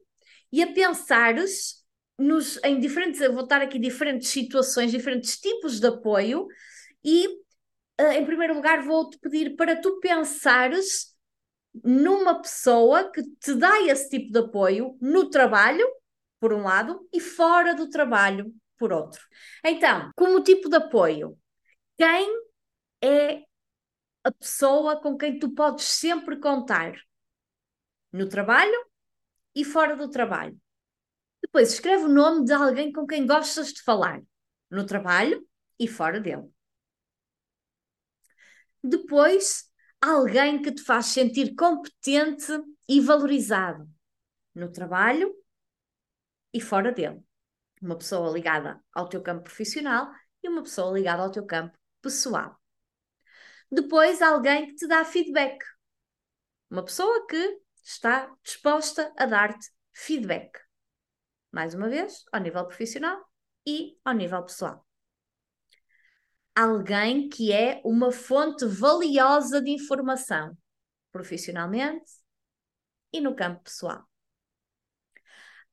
e 0.53 0.63
a 0.63 0.73
pensares 0.73 1.83
nos, 2.19 2.59
em 2.63 2.79
diferentes, 2.79 3.21
vou 3.33 3.43
estar 3.43 3.61
aqui 3.63 3.79
diferentes 3.79 4.29
situações, 4.29 4.93
diferentes 4.93 5.39
tipos 5.41 5.81
de 5.81 5.87
apoio 5.87 6.47
e, 7.05 7.27
uh, 8.01 8.13
em 8.13 8.25
primeiro 8.25 8.55
lugar, 8.55 8.83
vou-te 8.83 9.19
pedir 9.19 9.57
para 9.57 9.75
tu 9.81 9.99
pensares 9.99 11.12
numa 11.83 12.41
pessoa 12.41 13.11
que 13.11 13.23
te 13.37 13.55
dá 13.55 13.81
esse 13.83 14.09
tipo 14.09 14.33
de 14.33 14.39
apoio 14.39 14.97
no 15.01 15.31
trabalho, 15.31 15.87
por 16.41 16.53
um 16.53 16.63
lado, 16.63 17.09
e 17.13 17.21
fora 17.21 17.75
do 17.75 17.89
trabalho, 17.89 18.53
por 18.79 18.93
outro. 18.93 19.21
Então, 19.65 20.11
como 20.17 20.43
tipo 20.43 20.69
de 20.69 20.77
apoio, 20.77 21.39
quem 21.97 22.29
é 23.03 23.45
a 24.25 24.33
pessoa 24.33 25.01
com 25.01 25.17
quem 25.17 25.39
tu 25.39 25.51
podes 25.55 25.85
sempre 25.85 26.39
contar 26.39 26.95
no 28.13 28.29
trabalho 28.29 28.87
e 29.55 29.65
fora 29.65 29.97
do 29.97 30.09
trabalho. 30.09 30.59
Depois 31.43 31.73
escreve 31.73 32.05
o 32.05 32.09
nome 32.09 32.45
de 32.45 32.53
alguém 32.53 32.93
com 32.93 33.07
quem 33.07 33.27
gostas 33.27 33.73
de 33.73 33.83
falar 33.83 34.23
no 34.71 34.87
trabalho 34.87 35.47
e 35.79 35.89
fora 35.89 36.21
dele. 36.21 36.49
Depois, 38.83 39.71
alguém 40.03 40.61
que 40.61 40.73
te 40.73 40.83
faz 40.83 41.07
sentir 41.07 41.55
competente 41.55 42.53
e 42.89 43.01
valorizado 43.01 43.89
no 44.53 44.71
trabalho 44.71 45.33
e 46.53 46.61
fora 46.61 46.91
dele. 46.91 47.23
Uma 47.81 47.97
pessoa 47.97 48.33
ligada 48.33 48.83
ao 48.93 49.09
teu 49.09 49.23
campo 49.23 49.45
profissional 49.45 50.11
e 50.43 50.49
uma 50.49 50.63
pessoa 50.63 50.93
ligada 50.93 51.23
ao 51.23 51.31
teu 51.31 51.47
campo 51.47 51.79
pessoal. 52.01 52.61
Depois, 53.71 54.21
alguém 54.21 54.67
que 54.67 54.75
te 54.75 54.87
dá 54.89 55.05
feedback. 55.05 55.65
Uma 56.69 56.85
pessoa 56.85 57.27
que 57.27 57.61
está 57.83 58.35
disposta 58.43 59.13
a 59.17 59.25
dar-te 59.25 59.71
feedback. 59.93 60.59
Mais 61.51 61.75
uma 61.75 61.89
vez, 61.89 62.25
ao 62.33 62.41
nível 62.41 62.67
profissional 62.67 63.25
e 63.67 63.97
ao 64.05 64.15
nível 64.15 64.43
pessoal. 64.43 64.87
Alguém 66.55 67.29
que 67.29 67.53
é 67.53 67.81
uma 67.85 68.13
fonte 68.13 68.67
valiosa 68.67 69.61
de 69.63 69.71
informação, 69.71 70.57
profissionalmente 71.11 72.11
e 73.13 73.21
no 73.21 73.35
campo 73.35 73.63
pessoal. 73.65 74.05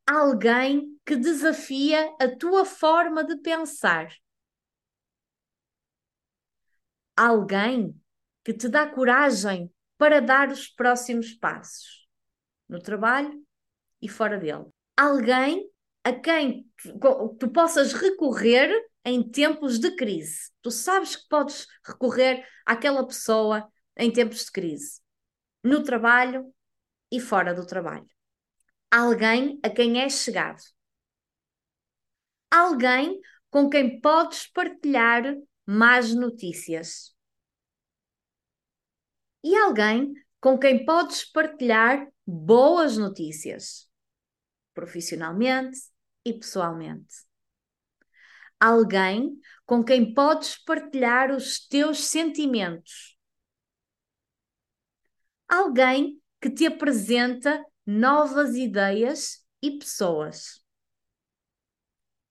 Alguém 0.08 0.98
que 1.06 1.16
desafia 1.16 2.16
a 2.20 2.28
tua 2.36 2.66
forma 2.66 3.24
de 3.24 3.38
pensar 3.38 4.10
alguém 7.20 7.94
que 8.46 8.54
te 8.54 8.70
dá 8.70 8.88
coragem 8.88 9.70
para 9.98 10.22
dar 10.22 10.50
os 10.50 10.70
próximos 10.70 11.34
passos 11.34 12.08
no 12.68 12.80
trabalho 12.80 13.46
e 14.02 14.08
fora 14.08 14.38
dele. 14.38 14.66
Alguém 14.96 15.70
a 16.10 16.20
quem 16.20 16.68
tu, 17.40 17.50
possas 17.52 17.94
recorrer 17.94 18.72
em 19.06 19.30
tempos 19.30 19.80
de 19.80 19.96
crise. 19.96 20.52
Tu 20.62 20.72
sabes 20.72 21.16
que 21.16 21.28
podes 21.30 21.68
recorrer 21.86 22.46
àquela 22.66 23.06
pessoa 23.06 23.72
em 23.96 24.12
tempos 24.12 24.46
de 24.46 24.52
crise, 24.52 25.02
no 25.64 25.84
trabalho 25.84 26.54
e 27.12 27.20
fora 27.20 27.54
do 27.54 27.66
trabalho. 27.66 28.08
Alguém 28.90 29.60
a 29.64 29.70
quem 29.70 30.02
é 30.02 30.10
chegado. 30.10 30.62
Alguém 32.50 33.20
com 33.52 33.70
quem 33.70 34.02
podes 34.02 34.48
partilhar 34.48 35.24
más 35.66 36.14
notícias. 36.14 37.16
E 39.44 39.56
alguém 39.56 40.14
com 40.42 40.58
quem 40.58 40.86
podes 40.86 41.24
partilhar 41.24 42.08
boas 42.26 42.98
notícias, 42.98 43.88
profissionalmente 44.74 45.80
e 46.30 46.40
pessoalmente. 46.40 47.28
Alguém 48.60 49.40
com 49.66 49.84
quem 49.84 50.14
podes 50.14 50.58
partilhar 50.58 51.32
os 51.32 51.66
teus 51.66 52.06
sentimentos. 52.06 53.18
Alguém 55.48 56.22
que 56.42 56.50
te 56.50 56.66
apresenta 56.66 57.66
novas 57.86 58.56
ideias 58.56 59.46
e 59.62 59.78
pessoas. 59.78 60.64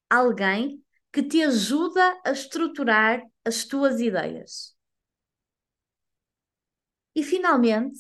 Alguém 0.09 0.85
que 1.13 1.23
te 1.23 1.43
ajuda 1.43 2.21
a 2.25 2.31
estruturar 2.31 3.23
as 3.45 3.65
tuas 3.65 4.01
ideias. 4.01 4.77
E 7.15 7.23
finalmente, 7.23 7.99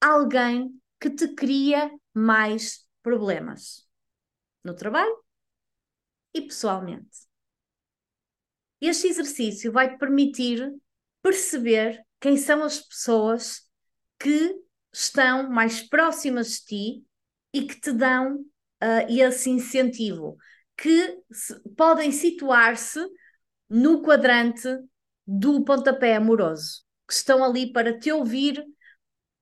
alguém 0.00 0.80
que 1.00 1.10
te 1.10 1.34
cria 1.34 1.90
mais 2.14 2.88
problemas 3.02 3.87
no 4.68 4.76
trabalho 4.76 5.16
e 6.34 6.42
pessoalmente. 6.42 7.26
Este 8.80 9.08
exercício 9.08 9.72
vai 9.72 9.90
te 9.90 9.98
permitir 9.98 10.72
perceber 11.22 12.04
quem 12.20 12.36
são 12.36 12.62
as 12.62 12.80
pessoas 12.80 13.68
que 14.18 14.54
estão 14.92 15.50
mais 15.50 15.82
próximas 15.82 16.50
de 16.50 16.64
ti 16.64 17.04
e 17.52 17.66
que 17.66 17.80
te 17.80 17.92
dão 17.92 18.36
uh, 18.36 19.06
esse 19.08 19.50
incentivo, 19.50 20.36
que 20.76 21.20
se, 21.30 21.58
podem 21.76 22.12
situar-se 22.12 23.04
no 23.68 24.02
quadrante 24.02 24.68
do 25.26 25.64
pontapé 25.64 26.16
amoroso, 26.16 26.84
que 27.06 27.14
estão 27.14 27.42
ali 27.42 27.72
para 27.72 27.98
te 27.98 28.12
ouvir, 28.12 28.64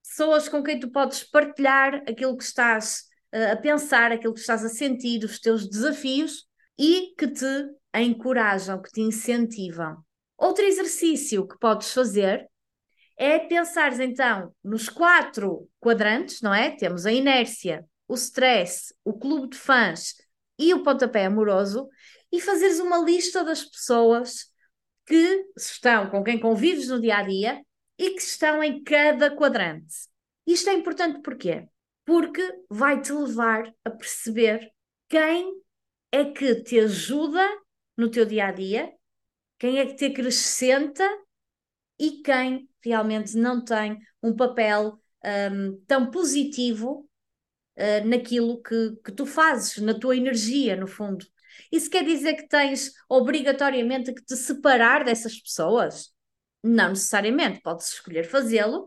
pessoas 0.03 0.49
com 0.49 0.63
quem 0.63 0.81
tu 0.81 0.91
podes 0.91 1.25
partilhar 1.25 1.97
aquilo 2.09 2.37
que 2.37 2.45
estás 2.45 3.07
a 3.33 3.57
pensar, 3.57 4.13
aquilo 4.13 4.35
que 4.35 4.41
estás 4.41 4.65
a 4.65 4.69
sentir, 4.69 5.25
os 5.25 5.39
teus 5.39 5.69
desafios 5.69 6.47
e 6.79 7.15
que 7.19 7.29
te 7.29 7.71
encorajam, 7.95 8.81
que 8.81 8.91
te 8.91 9.01
incentivam. 9.01 9.99
Outro 10.37 10.65
exercício 10.65 11.47
que 11.47 11.59
podes 11.59 11.93
fazer 11.93 12.49
é 13.17 13.39
pensar 13.39 13.99
então 14.01 14.55
nos 14.63 14.89
quatro 14.89 15.69
quadrantes, 15.81 16.43
não 16.43 16.53
é? 16.53 16.71
Temos 16.71 17.07
a 17.07 17.13
inércia, 17.13 17.85
o 18.07 18.15
stress, 18.15 18.95
o 19.05 19.15
clube 19.15 19.49
de 19.49 19.57
fãs 19.57 20.15
e 20.59 20.75
o 20.75 20.83
pontapé 20.83 21.25
amoroso 21.25 21.89
e 22.31 22.41
fazeres 22.41 22.79
uma 22.79 22.99
lista 22.99 23.43
das 23.43 23.65
pessoas 23.65 24.51
que 25.07 25.47
estão 25.57 26.11
com 26.11 26.23
quem 26.23 26.39
convives 26.39 26.89
no 26.89 27.01
dia 27.01 27.19
a 27.19 27.23
dia 27.23 27.63
e 27.99 28.11
que 28.11 28.21
estão 28.21 28.63
em 28.63 28.83
cada 28.83 29.35
quadrante. 29.35 29.95
Isto 30.47 30.71
é 30.71 30.75
importante 30.75 31.23
porquê? 31.23 31.67
Porque 32.07 32.43
vai 32.71 33.03
te 33.03 33.13
levar 33.13 33.71
a 33.85 33.91
perceber 33.91 34.73
quem 35.09 35.61
é 36.11 36.25
que 36.25 36.55
te 36.63 36.81
ajuda 36.81 37.47
no 37.97 38.11
teu 38.11 38.25
dia 38.25 38.47
a 38.47 38.53
dia, 38.53 38.91
quem 39.59 39.79
é 39.79 39.87
que 39.87 39.95
te 39.95 40.07
acrescenta 40.07 41.07
e 41.99 42.23
quem 42.23 42.69
realmente 42.83 43.37
não 43.37 43.65
tem 43.65 43.99
um 44.23 44.35
papel 44.35 44.99
um, 45.25 45.81
tão 45.87 46.11
positivo 46.11 47.09
uh, 47.77 48.07
naquilo 48.07 48.63
que, 48.63 48.97
que 49.05 49.13
tu 49.13 49.27
fazes, 49.27 49.79
na 49.79 49.99
tua 49.99 50.17
energia, 50.17 50.77
no 50.77 50.87
fundo. 50.87 51.27
Isso 51.73 51.91
quer 51.91 52.05
dizer 52.05 52.35
que 52.35 52.49
tens 52.49 52.93
obrigatoriamente 53.09 54.13
que 54.13 54.25
te 54.25 54.37
separar 54.37 55.05
dessas 55.05 55.41
pessoas? 55.41 56.15
Não 56.63 56.91
necessariamente, 56.91 57.61
podes 57.61 57.95
escolher 57.95 58.25
fazê-lo, 58.25 58.87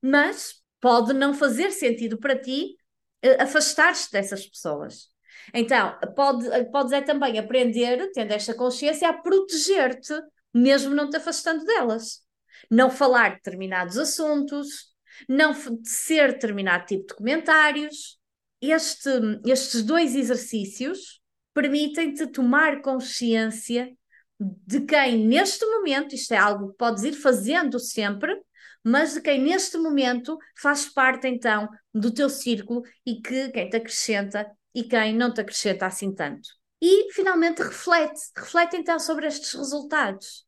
mas 0.00 0.61
pode 0.82 1.12
não 1.12 1.32
fazer 1.32 1.70
sentido 1.70 2.18
para 2.18 2.36
ti 2.36 2.76
uh, 3.24 3.42
afastar-te 3.42 4.10
dessas 4.10 4.44
pessoas. 4.44 5.06
Então, 5.54 5.96
pode, 6.14 6.46
podes 6.70 6.92
é 6.92 7.00
também 7.00 7.38
aprender, 7.38 8.10
tendo 8.12 8.32
esta 8.32 8.52
consciência, 8.52 9.08
a 9.08 9.12
proteger-te, 9.12 10.12
mesmo 10.52 10.94
não 10.94 11.08
te 11.08 11.16
afastando 11.16 11.64
delas. 11.64 12.20
Não 12.68 12.90
falar 12.90 13.36
determinados 13.36 13.96
assuntos, 13.96 14.92
não 15.28 15.54
ser 15.84 16.32
determinado 16.32 16.84
tipo 16.86 17.06
de 17.06 17.14
comentários, 17.14 18.18
este, 18.60 19.10
estes 19.46 19.82
dois 19.82 20.14
exercícios 20.14 21.20
permitem-te 21.54 22.26
tomar 22.26 22.80
consciência 22.82 23.90
de 24.38 24.80
quem 24.80 25.26
neste 25.26 25.64
momento, 25.66 26.14
isto 26.14 26.32
é 26.32 26.36
algo 26.36 26.70
que 26.70 26.76
podes 26.76 27.04
ir 27.04 27.12
fazendo 27.12 27.78
sempre, 27.78 28.40
mas 28.84 29.14
de 29.14 29.20
quem 29.20 29.40
neste 29.42 29.78
momento 29.78 30.36
faz 30.60 30.86
parte 30.88 31.26
então 31.28 31.68
do 31.92 32.12
teu 32.12 32.28
círculo 32.28 32.82
e 33.06 33.20
que 33.20 33.50
quem 33.50 33.68
te 33.68 33.76
acrescenta 33.76 34.50
e 34.74 34.84
quem 34.84 35.14
não 35.14 35.32
te 35.32 35.40
acrescenta 35.40 35.86
assim 35.86 36.14
tanto. 36.14 36.48
E 36.80 37.12
finalmente 37.12 37.62
reflete, 37.62 38.20
reflete 38.36 38.76
então 38.76 38.98
sobre 38.98 39.26
estes 39.26 39.52
resultados. 39.54 40.44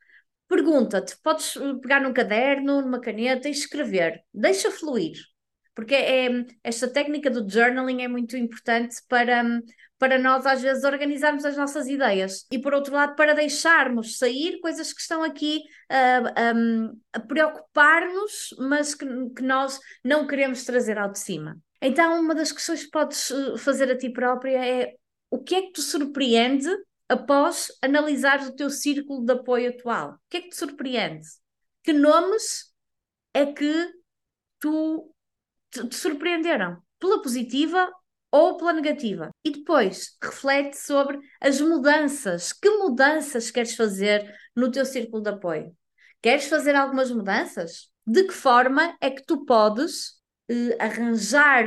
pergunta-te, 0.49 1.17
podes 1.23 1.57
eh, 1.57 1.75
pegar 1.83 2.00
num 2.00 2.12
caderno, 2.12 2.83
numa 2.83 3.00
caneta 3.00 3.49
e 3.49 3.53
escrever, 3.53 4.23
deixa 4.33 4.71
fluir, 4.71 5.17
porque 5.75 5.95
é, 5.95 6.28
esta 6.62 6.88
técnica 6.88 7.31
do 7.31 7.49
journaling 7.49 8.02
é 8.02 8.09
muito 8.09 8.37
importante 8.37 8.97
para, 9.09 9.43
para 9.99 10.19
nós, 10.19 10.47
às 10.47 10.62
vezes, 10.62 10.85
organizarmos 10.85 11.45
as 11.45 11.57
nossas 11.57 11.88
ideias 11.88 12.47
e, 12.50 12.59
por 12.59 12.75
outro 12.75 12.95
lado, 12.95 13.16
para 13.16 13.35
deixarmos 13.35 14.19
sair 14.19 14.61
coisas 14.61 14.93
que 14.93 15.00
estão 15.00 15.23
aqui 15.23 15.62
uh, 15.90 16.57
um, 16.57 17.00
a 17.12 17.21
preocupar-nos, 17.21 18.54
mas 18.59 18.95
que, 18.95 19.07
que 19.37 19.43
nós 19.43 19.81
não 20.04 20.26
queremos 20.26 20.64
trazer 20.64 20.99
ao 20.99 21.11
de 21.11 21.19
cima. 21.19 21.59
Então, 21.81 22.21
uma 22.21 22.35
das 22.35 22.52
questões 22.52 22.85
que 22.85 22.90
podes 22.90 23.31
eh, 23.31 23.59
fazer 23.59 23.90
a 23.90 23.99
ti 23.99 24.09
própria 24.09 24.64
é 24.64 24.95
o 25.31 25.43
que 25.43 25.54
é 25.54 25.62
que 25.62 25.73
te 25.73 25.83
surpreende 25.83 26.69
após 27.09 27.71
analisar 27.83 28.40
o 28.40 28.57
teu 28.57 28.71
círculo 28.71 29.25
de 29.25 29.33
apoio 29.33 29.71
atual? 29.71 30.12
O 30.12 30.19
que 30.31 30.37
é 30.38 30.40
que 30.40 30.49
te 30.49 30.57
surpreende? 30.57 31.26
Que 31.83 31.93
nomes 31.93 32.73
é 33.35 33.45
que 33.45 33.93
tu 34.59 35.13
te, 35.75 35.88
te 35.88 35.97
surpreenderam? 35.97 36.78
Pela 36.99 37.21
positiva 37.21 37.90
ou 38.31 38.57
pela 38.57 38.73
negativa? 38.73 39.31
E 39.45 39.50
depois 39.50 40.16
reflete 40.23 40.76
sobre 40.76 41.19
as 41.40 41.61
mudanças. 41.61 42.52
Que 42.52 42.71
mudanças 42.71 43.50
queres 43.50 43.75
fazer 43.75 44.33
no 44.54 44.71
teu 44.71 44.85
círculo 44.85 45.23
de 45.23 45.31
apoio? 45.31 45.76
Queres 46.23 46.47
fazer 46.47 46.75
algumas 46.75 47.11
mudanças? 47.11 47.90
De 48.07 48.25
que 48.25 48.33
forma 48.33 48.97
é 49.00 49.11
que 49.11 49.25
tu 49.25 49.45
podes 49.45 50.14
eh, 50.49 50.76
arranjar 50.78 51.66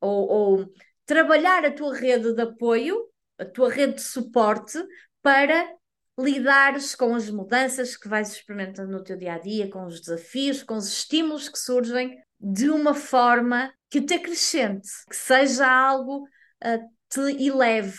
ou, 0.00 0.28
ou 0.28 0.72
trabalhar 1.04 1.64
a 1.64 1.72
tua 1.72 1.94
rede 1.94 2.34
de 2.34 2.42
apoio 2.42 3.08
a 3.38 3.44
tua 3.44 3.70
rede 3.70 3.94
de 3.94 4.02
suporte 4.02 4.78
para 5.22 5.72
lidares 6.18 6.94
com 6.94 7.14
as 7.14 7.30
mudanças 7.30 7.96
que 7.96 8.08
vais 8.08 8.32
experimentando 8.32 8.90
no 8.90 9.04
teu 9.04 9.16
dia 9.16 9.34
a 9.34 9.38
dia, 9.38 9.70
com 9.70 9.86
os 9.86 10.00
desafios, 10.00 10.64
com 10.64 10.74
os 10.74 10.88
estímulos 10.88 11.48
que 11.48 11.58
surgem 11.58 12.18
de 12.40 12.70
uma 12.70 12.94
forma 12.94 13.72
que 13.90 14.00
te 14.00 14.14
acrescente, 14.14 14.88
que 15.08 15.16
seja 15.16 15.66
algo 15.66 16.24
uh, 16.64 16.88
te 17.08 17.20
eleve 17.42 17.98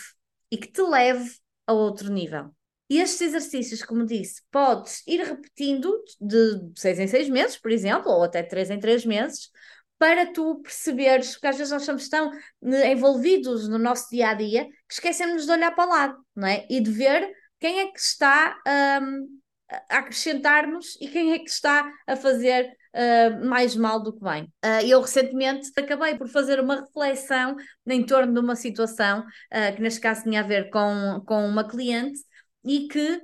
e 0.50 0.56
que 0.56 0.68
te 0.68 0.82
leve 0.82 1.30
a 1.66 1.72
outro 1.72 2.12
nível. 2.12 2.54
E 2.88 2.98
estes 2.98 3.20
exercícios, 3.20 3.82
como 3.84 4.04
disse, 4.04 4.42
podes 4.50 5.06
ir 5.06 5.20
repetindo 5.22 5.92
de 6.20 6.72
seis 6.76 6.98
em 6.98 7.06
seis 7.06 7.28
meses, 7.28 7.56
por 7.56 7.70
exemplo, 7.70 8.10
ou 8.10 8.24
até 8.24 8.42
três 8.42 8.68
em 8.68 8.80
três 8.80 9.04
meses, 9.04 9.50
para 9.96 10.32
tu 10.32 10.60
perceberes, 10.62 11.32
porque 11.32 11.46
às 11.46 11.56
vezes 11.56 11.72
nós 11.72 11.82
estamos 11.82 12.08
tão 12.08 12.32
eh, 12.64 12.92
envolvidos 12.92 13.68
no 13.68 13.78
nosso 13.78 14.08
dia 14.10 14.30
a 14.30 14.34
dia 14.34 14.64
que 14.64 14.94
esquecemos 14.94 15.44
de 15.46 15.52
olhar 15.52 15.72
para 15.72 15.86
o 15.86 15.90
lado, 15.90 16.26
não 16.34 16.48
é? 16.48 16.66
E 16.70 16.80
de 16.80 16.90
ver 16.90 17.30
quem 17.60 17.80
é 17.80 17.92
que 17.92 18.00
está 18.00 18.56
um, 19.02 19.40
a 19.70 19.98
acrescentar-nos 19.98 20.96
e 21.00 21.08
quem 21.08 21.32
é 21.32 21.38
que 21.38 21.50
está 21.50 21.90
a 22.06 22.16
fazer 22.16 22.76
uh, 22.94 23.46
mais 23.46 23.76
mal 23.76 24.02
do 24.02 24.12
que 24.12 24.22
bem. 24.22 24.44
Uh, 24.64 24.86
eu 24.86 25.00
recentemente 25.00 25.70
acabei 25.76 26.16
por 26.16 26.28
fazer 26.28 26.60
uma 26.60 26.80
reflexão 26.80 27.56
em 27.86 28.04
torno 28.04 28.32
de 28.32 28.40
uma 28.40 28.56
situação 28.56 29.20
uh, 29.20 29.76
que 29.76 29.82
neste 29.82 30.00
caso 30.00 30.24
tinha 30.24 30.40
a 30.40 30.46
ver 30.46 30.70
com, 30.70 31.22
com 31.26 31.46
uma 31.46 31.66
cliente 31.66 32.20
e 32.64 32.88
que 32.88 33.20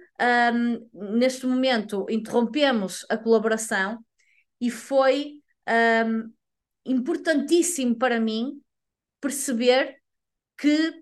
um, 0.54 0.88
neste 1.16 1.46
momento 1.46 2.06
interrompemos 2.08 3.04
a 3.10 3.16
colaboração 3.16 3.98
e 4.60 4.70
foi 4.70 5.42
um, 6.06 6.32
importantíssimo 6.86 7.96
para 7.96 8.18
mim 8.18 8.60
perceber 9.20 9.96
que 10.56 10.94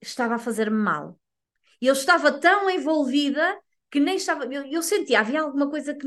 estava 0.00 0.36
a 0.36 0.38
fazer-me 0.38 0.78
mal. 0.78 1.20
Eu 1.80 1.92
estava 1.92 2.32
tão 2.32 2.70
envolvida 2.70 3.58
que 3.90 4.00
nem 4.00 4.16
estava. 4.16 4.44
Eu, 4.44 4.64
eu, 4.66 4.82
sentia, 4.82 5.20
havia 5.20 5.40
alguma 5.40 5.68
coisa 5.70 5.94
que, 5.94 6.06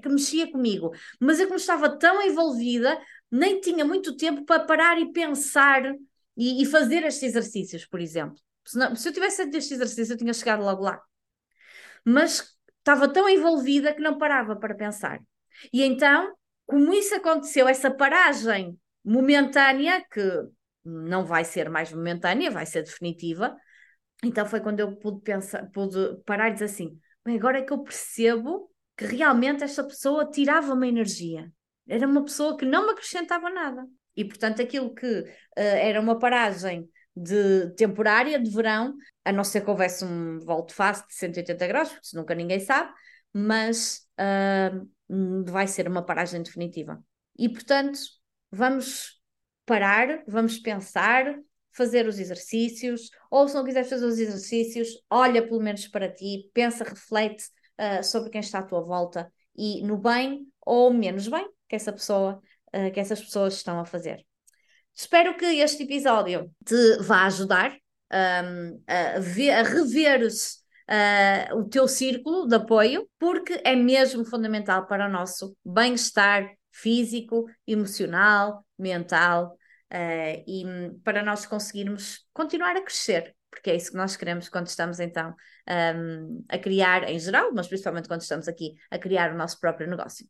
que 0.00 0.08
mexia 0.08 0.50
comigo, 0.50 0.92
mas 1.20 1.40
eu, 1.40 1.46
como 1.46 1.58
estava 1.58 1.98
tão 1.98 2.22
envolvida, 2.22 2.98
nem 3.30 3.60
tinha 3.60 3.84
muito 3.84 4.16
tempo 4.16 4.44
para 4.44 4.64
parar 4.64 4.98
e 5.00 5.12
pensar 5.12 5.82
e, 6.36 6.62
e 6.62 6.66
fazer 6.66 7.04
estes 7.04 7.22
exercícios, 7.30 7.86
por 7.86 8.00
exemplo. 8.00 8.36
Senão, 8.66 8.94
se 8.94 9.08
eu 9.08 9.12
tivesse 9.12 9.38
feito 9.38 9.56
este 9.56 9.74
exercício, 9.74 10.12
eu 10.12 10.18
tinha 10.18 10.32
chegado 10.32 10.62
logo 10.62 10.82
lá. 10.82 11.00
Mas 12.04 12.56
estava 12.78 13.08
tão 13.12 13.28
envolvida 13.28 13.94
que 13.94 14.00
não 14.00 14.18
parava 14.18 14.56
para 14.56 14.74
pensar. 14.74 15.20
E 15.72 15.82
então 15.82 16.34
como 16.68 16.92
isso 16.92 17.14
aconteceu, 17.14 17.66
essa 17.66 17.90
paragem 17.90 18.78
momentânea, 19.02 20.04
que 20.12 20.20
não 20.84 21.24
vai 21.24 21.42
ser 21.42 21.70
mais 21.70 21.90
momentânea, 21.90 22.50
vai 22.50 22.66
ser 22.66 22.82
definitiva, 22.82 23.56
então 24.22 24.44
foi 24.44 24.60
quando 24.60 24.80
eu 24.80 24.94
pude 24.96 25.22
pensar, 25.22 25.66
pude 25.70 26.22
parar 26.26 26.50
e 26.50 26.52
dizer 26.52 26.66
assim: 26.66 27.00
agora 27.36 27.58
é 27.58 27.62
que 27.62 27.72
eu 27.72 27.82
percebo 27.82 28.70
que 28.96 29.04
realmente 29.04 29.62
esta 29.62 29.84
pessoa 29.84 30.30
tirava-me 30.30 30.88
energia. 30.88 31.50
Era 31.88 32.06
uma 32.06 32.24
pessoa 32.24 32.56
que 32.56 32.66
não 32.66 32.86
me 32.86 32.92
acrescentava 32.92 33.48
nada. 33.48 33.86
E 34.16 34.24
portanto, 34.24 34.60
aquilo 34.60 34.94
que 34.94 35.20
uh, 35.20 35.26
era 35.56 36.00
uma 36.00 36.18
paragem 36.18 36.88
de 37.14 37.70
temporária, 37.76 38.38
de 38.38 38.50
verão, 38.50 38.94
a 39.24 39.32
não 39.32 39.44
ser 39.44 39.62
que 39.62 39.70
houvesse 39.70 40.04
um 40.04 40.38
volto 40.40 40.74
fácil 40.74 41.06
de 41.06 41.14
180 41.14 41.66
graus, 41.66 41.88
porque 41.88 42.16
nunca 42.16 42.34
ninguém 42.34 42.60
sabe, 42.60 42.92
mas 43.32 44.06
uh, 44.18 45.44
vai 45.44 45.66
ser 45.66 45.88
uma 45.88 46.04
paragem 46.04 46.42
definitiva. 46.42 47.02
E, 47.38 47.48
portanto, 47.48 47.98
vamos 48.50 49.20
parar, 49.64 50.22
vamos 50.26 50.58
pensar, 50.58 51.38
fazer 51.78 52.08
os 52.08 52.18
exercícios, 52.18 53.10
ou 53.30 53.46
se 53.46 53.54
não 53.54 53.64
quiseres 53.64 53.88
fazer 53.88 54.04
os 54.04 54.18
exercícios, 54.18 54.88
olha 55.08 55.46
pelo 55.46 55.62
menos 55.62 55.86
para 55.86 56.12
ti, 56.12 56.50
pensa, 56.52 56.82
reflete 56.82 57.44
uh, 57.78 58.02
sobre 58.02 58.30
quem 58.30 58.40
está 58.40 58.58
à 58.58 58.62
tua 58.62 58.80
volta 58.80 59.32
e 59.56 59.82
no 59.84 59.96
bem 59.96 60.46
ou 60.66 60.92
menos 60.92 61.28
bem 61.28 61.48
que 61.68 61.76
essa 61.76 61.92
pessoa, 61.92 62.42
uh, 62.74 62.92
que 62.92 62.98
essas 62.98 63.20
pessoas 63.20 63.54
estão 63.54 63.78
a 63.78 63.84
fazer. 63.84 64.26
Espero 64.92 65.36
que 65.36 65.46
este 65.46 65.84
episódio 65.84 66.50
te 66.64 66.98
vá 66.98 67.26
ajudar 67.26 67.72
um, 68.12 68.82
a, 68.88 69.20
ver, 69.20 69.52
a 69.52 69.62
uh, 71.52 71.58
o 71.60 71.68
teu 71.68 71.86
círculo 71.86 72.48
de 72.48 72.56
apoio, 72.56 73.08
porque 73.18 73.60
é 73.64 73.76
mesmo 73.76 74.24
fundamental 74.24 74.88
para 74.88 75.06
o 75.06 75.12
nosso 75.12 75.56
bem-estar 75.64 76.50
físico, 76.72 77.44
emocional, 77.66 78.64
mental 78.76 79.57
uh, 79.92 80.44
e 80.46 80.64
para 81.04 81.22
nós 81.22 81.46
conseguirmos 81.46 82.26
continuar 82.32 82.76
a 82.76 82.82
crescer, 82.82 83.34
porque 83.50 83.70
é 83.70 83.76
isso 83.76 83.90
que 83.90 83.96
nós 83.96 84.16
queremos 84.16 84.48
quando 84.48 84.66
estamos 84.66 85.00
então 85.00 85.34
um, 85.96 86.44
a 86.48 86.58
criar 86.58 87.08
em 87.08 87.18
geral, 87.18 87.52
mas 87.54 87.66
principalmente 87.66 88.08
quando 88.08 88.22
estamos 88.22 88.48
aqui 88.48 88.74
a 88.90 88.98
criar 88.98 89.32
o 89.32 89.36
nosso 89.36 89.58
próprio 89.58 89.88
negócio. 89.88 90.26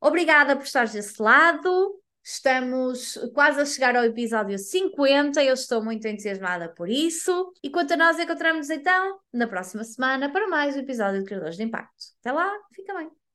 Obrigada 0.00 0.56
por 0.56 0.64
estares 0.64 0.92
desse 0.92 1.20
lado. 1.20 2.00
Estamos 2.22 3.18
quase 3.32 3.60
a 3.60 3.64
chegar 3.64 3.96
ao 3.96 4.04
episódio 4.04 4.58
50, 4.58 5.42
eu 5.42 5.54
estou 5.54 5.82
muito 5.82 6.06
entusiasmada 6.06 6.68
por 6.68 6.88
isso. 6.88 7.52
E 7.62 7.70
quanto 7.70 7.94
a 7.94 7.96
nós, 7.96 8.18
encontramos-nos 8.18 8.70
então 8.70 9.18
na 9.32 9.46
próxima 9.46 9.84
semana 9.84 10.30
para 10.30 10.46
mais 10.46 10.76
um 10.76 10.80
episódio 10.80 11.20
de 11.20 11.26
Criadores 11.26 11.56
de 11.56 11.62
Impacto. 11.64 12.04
Até 12.20 12.32
lá, 12.32 12.50
fica 12.74 12.94
bem! 12.94 13.19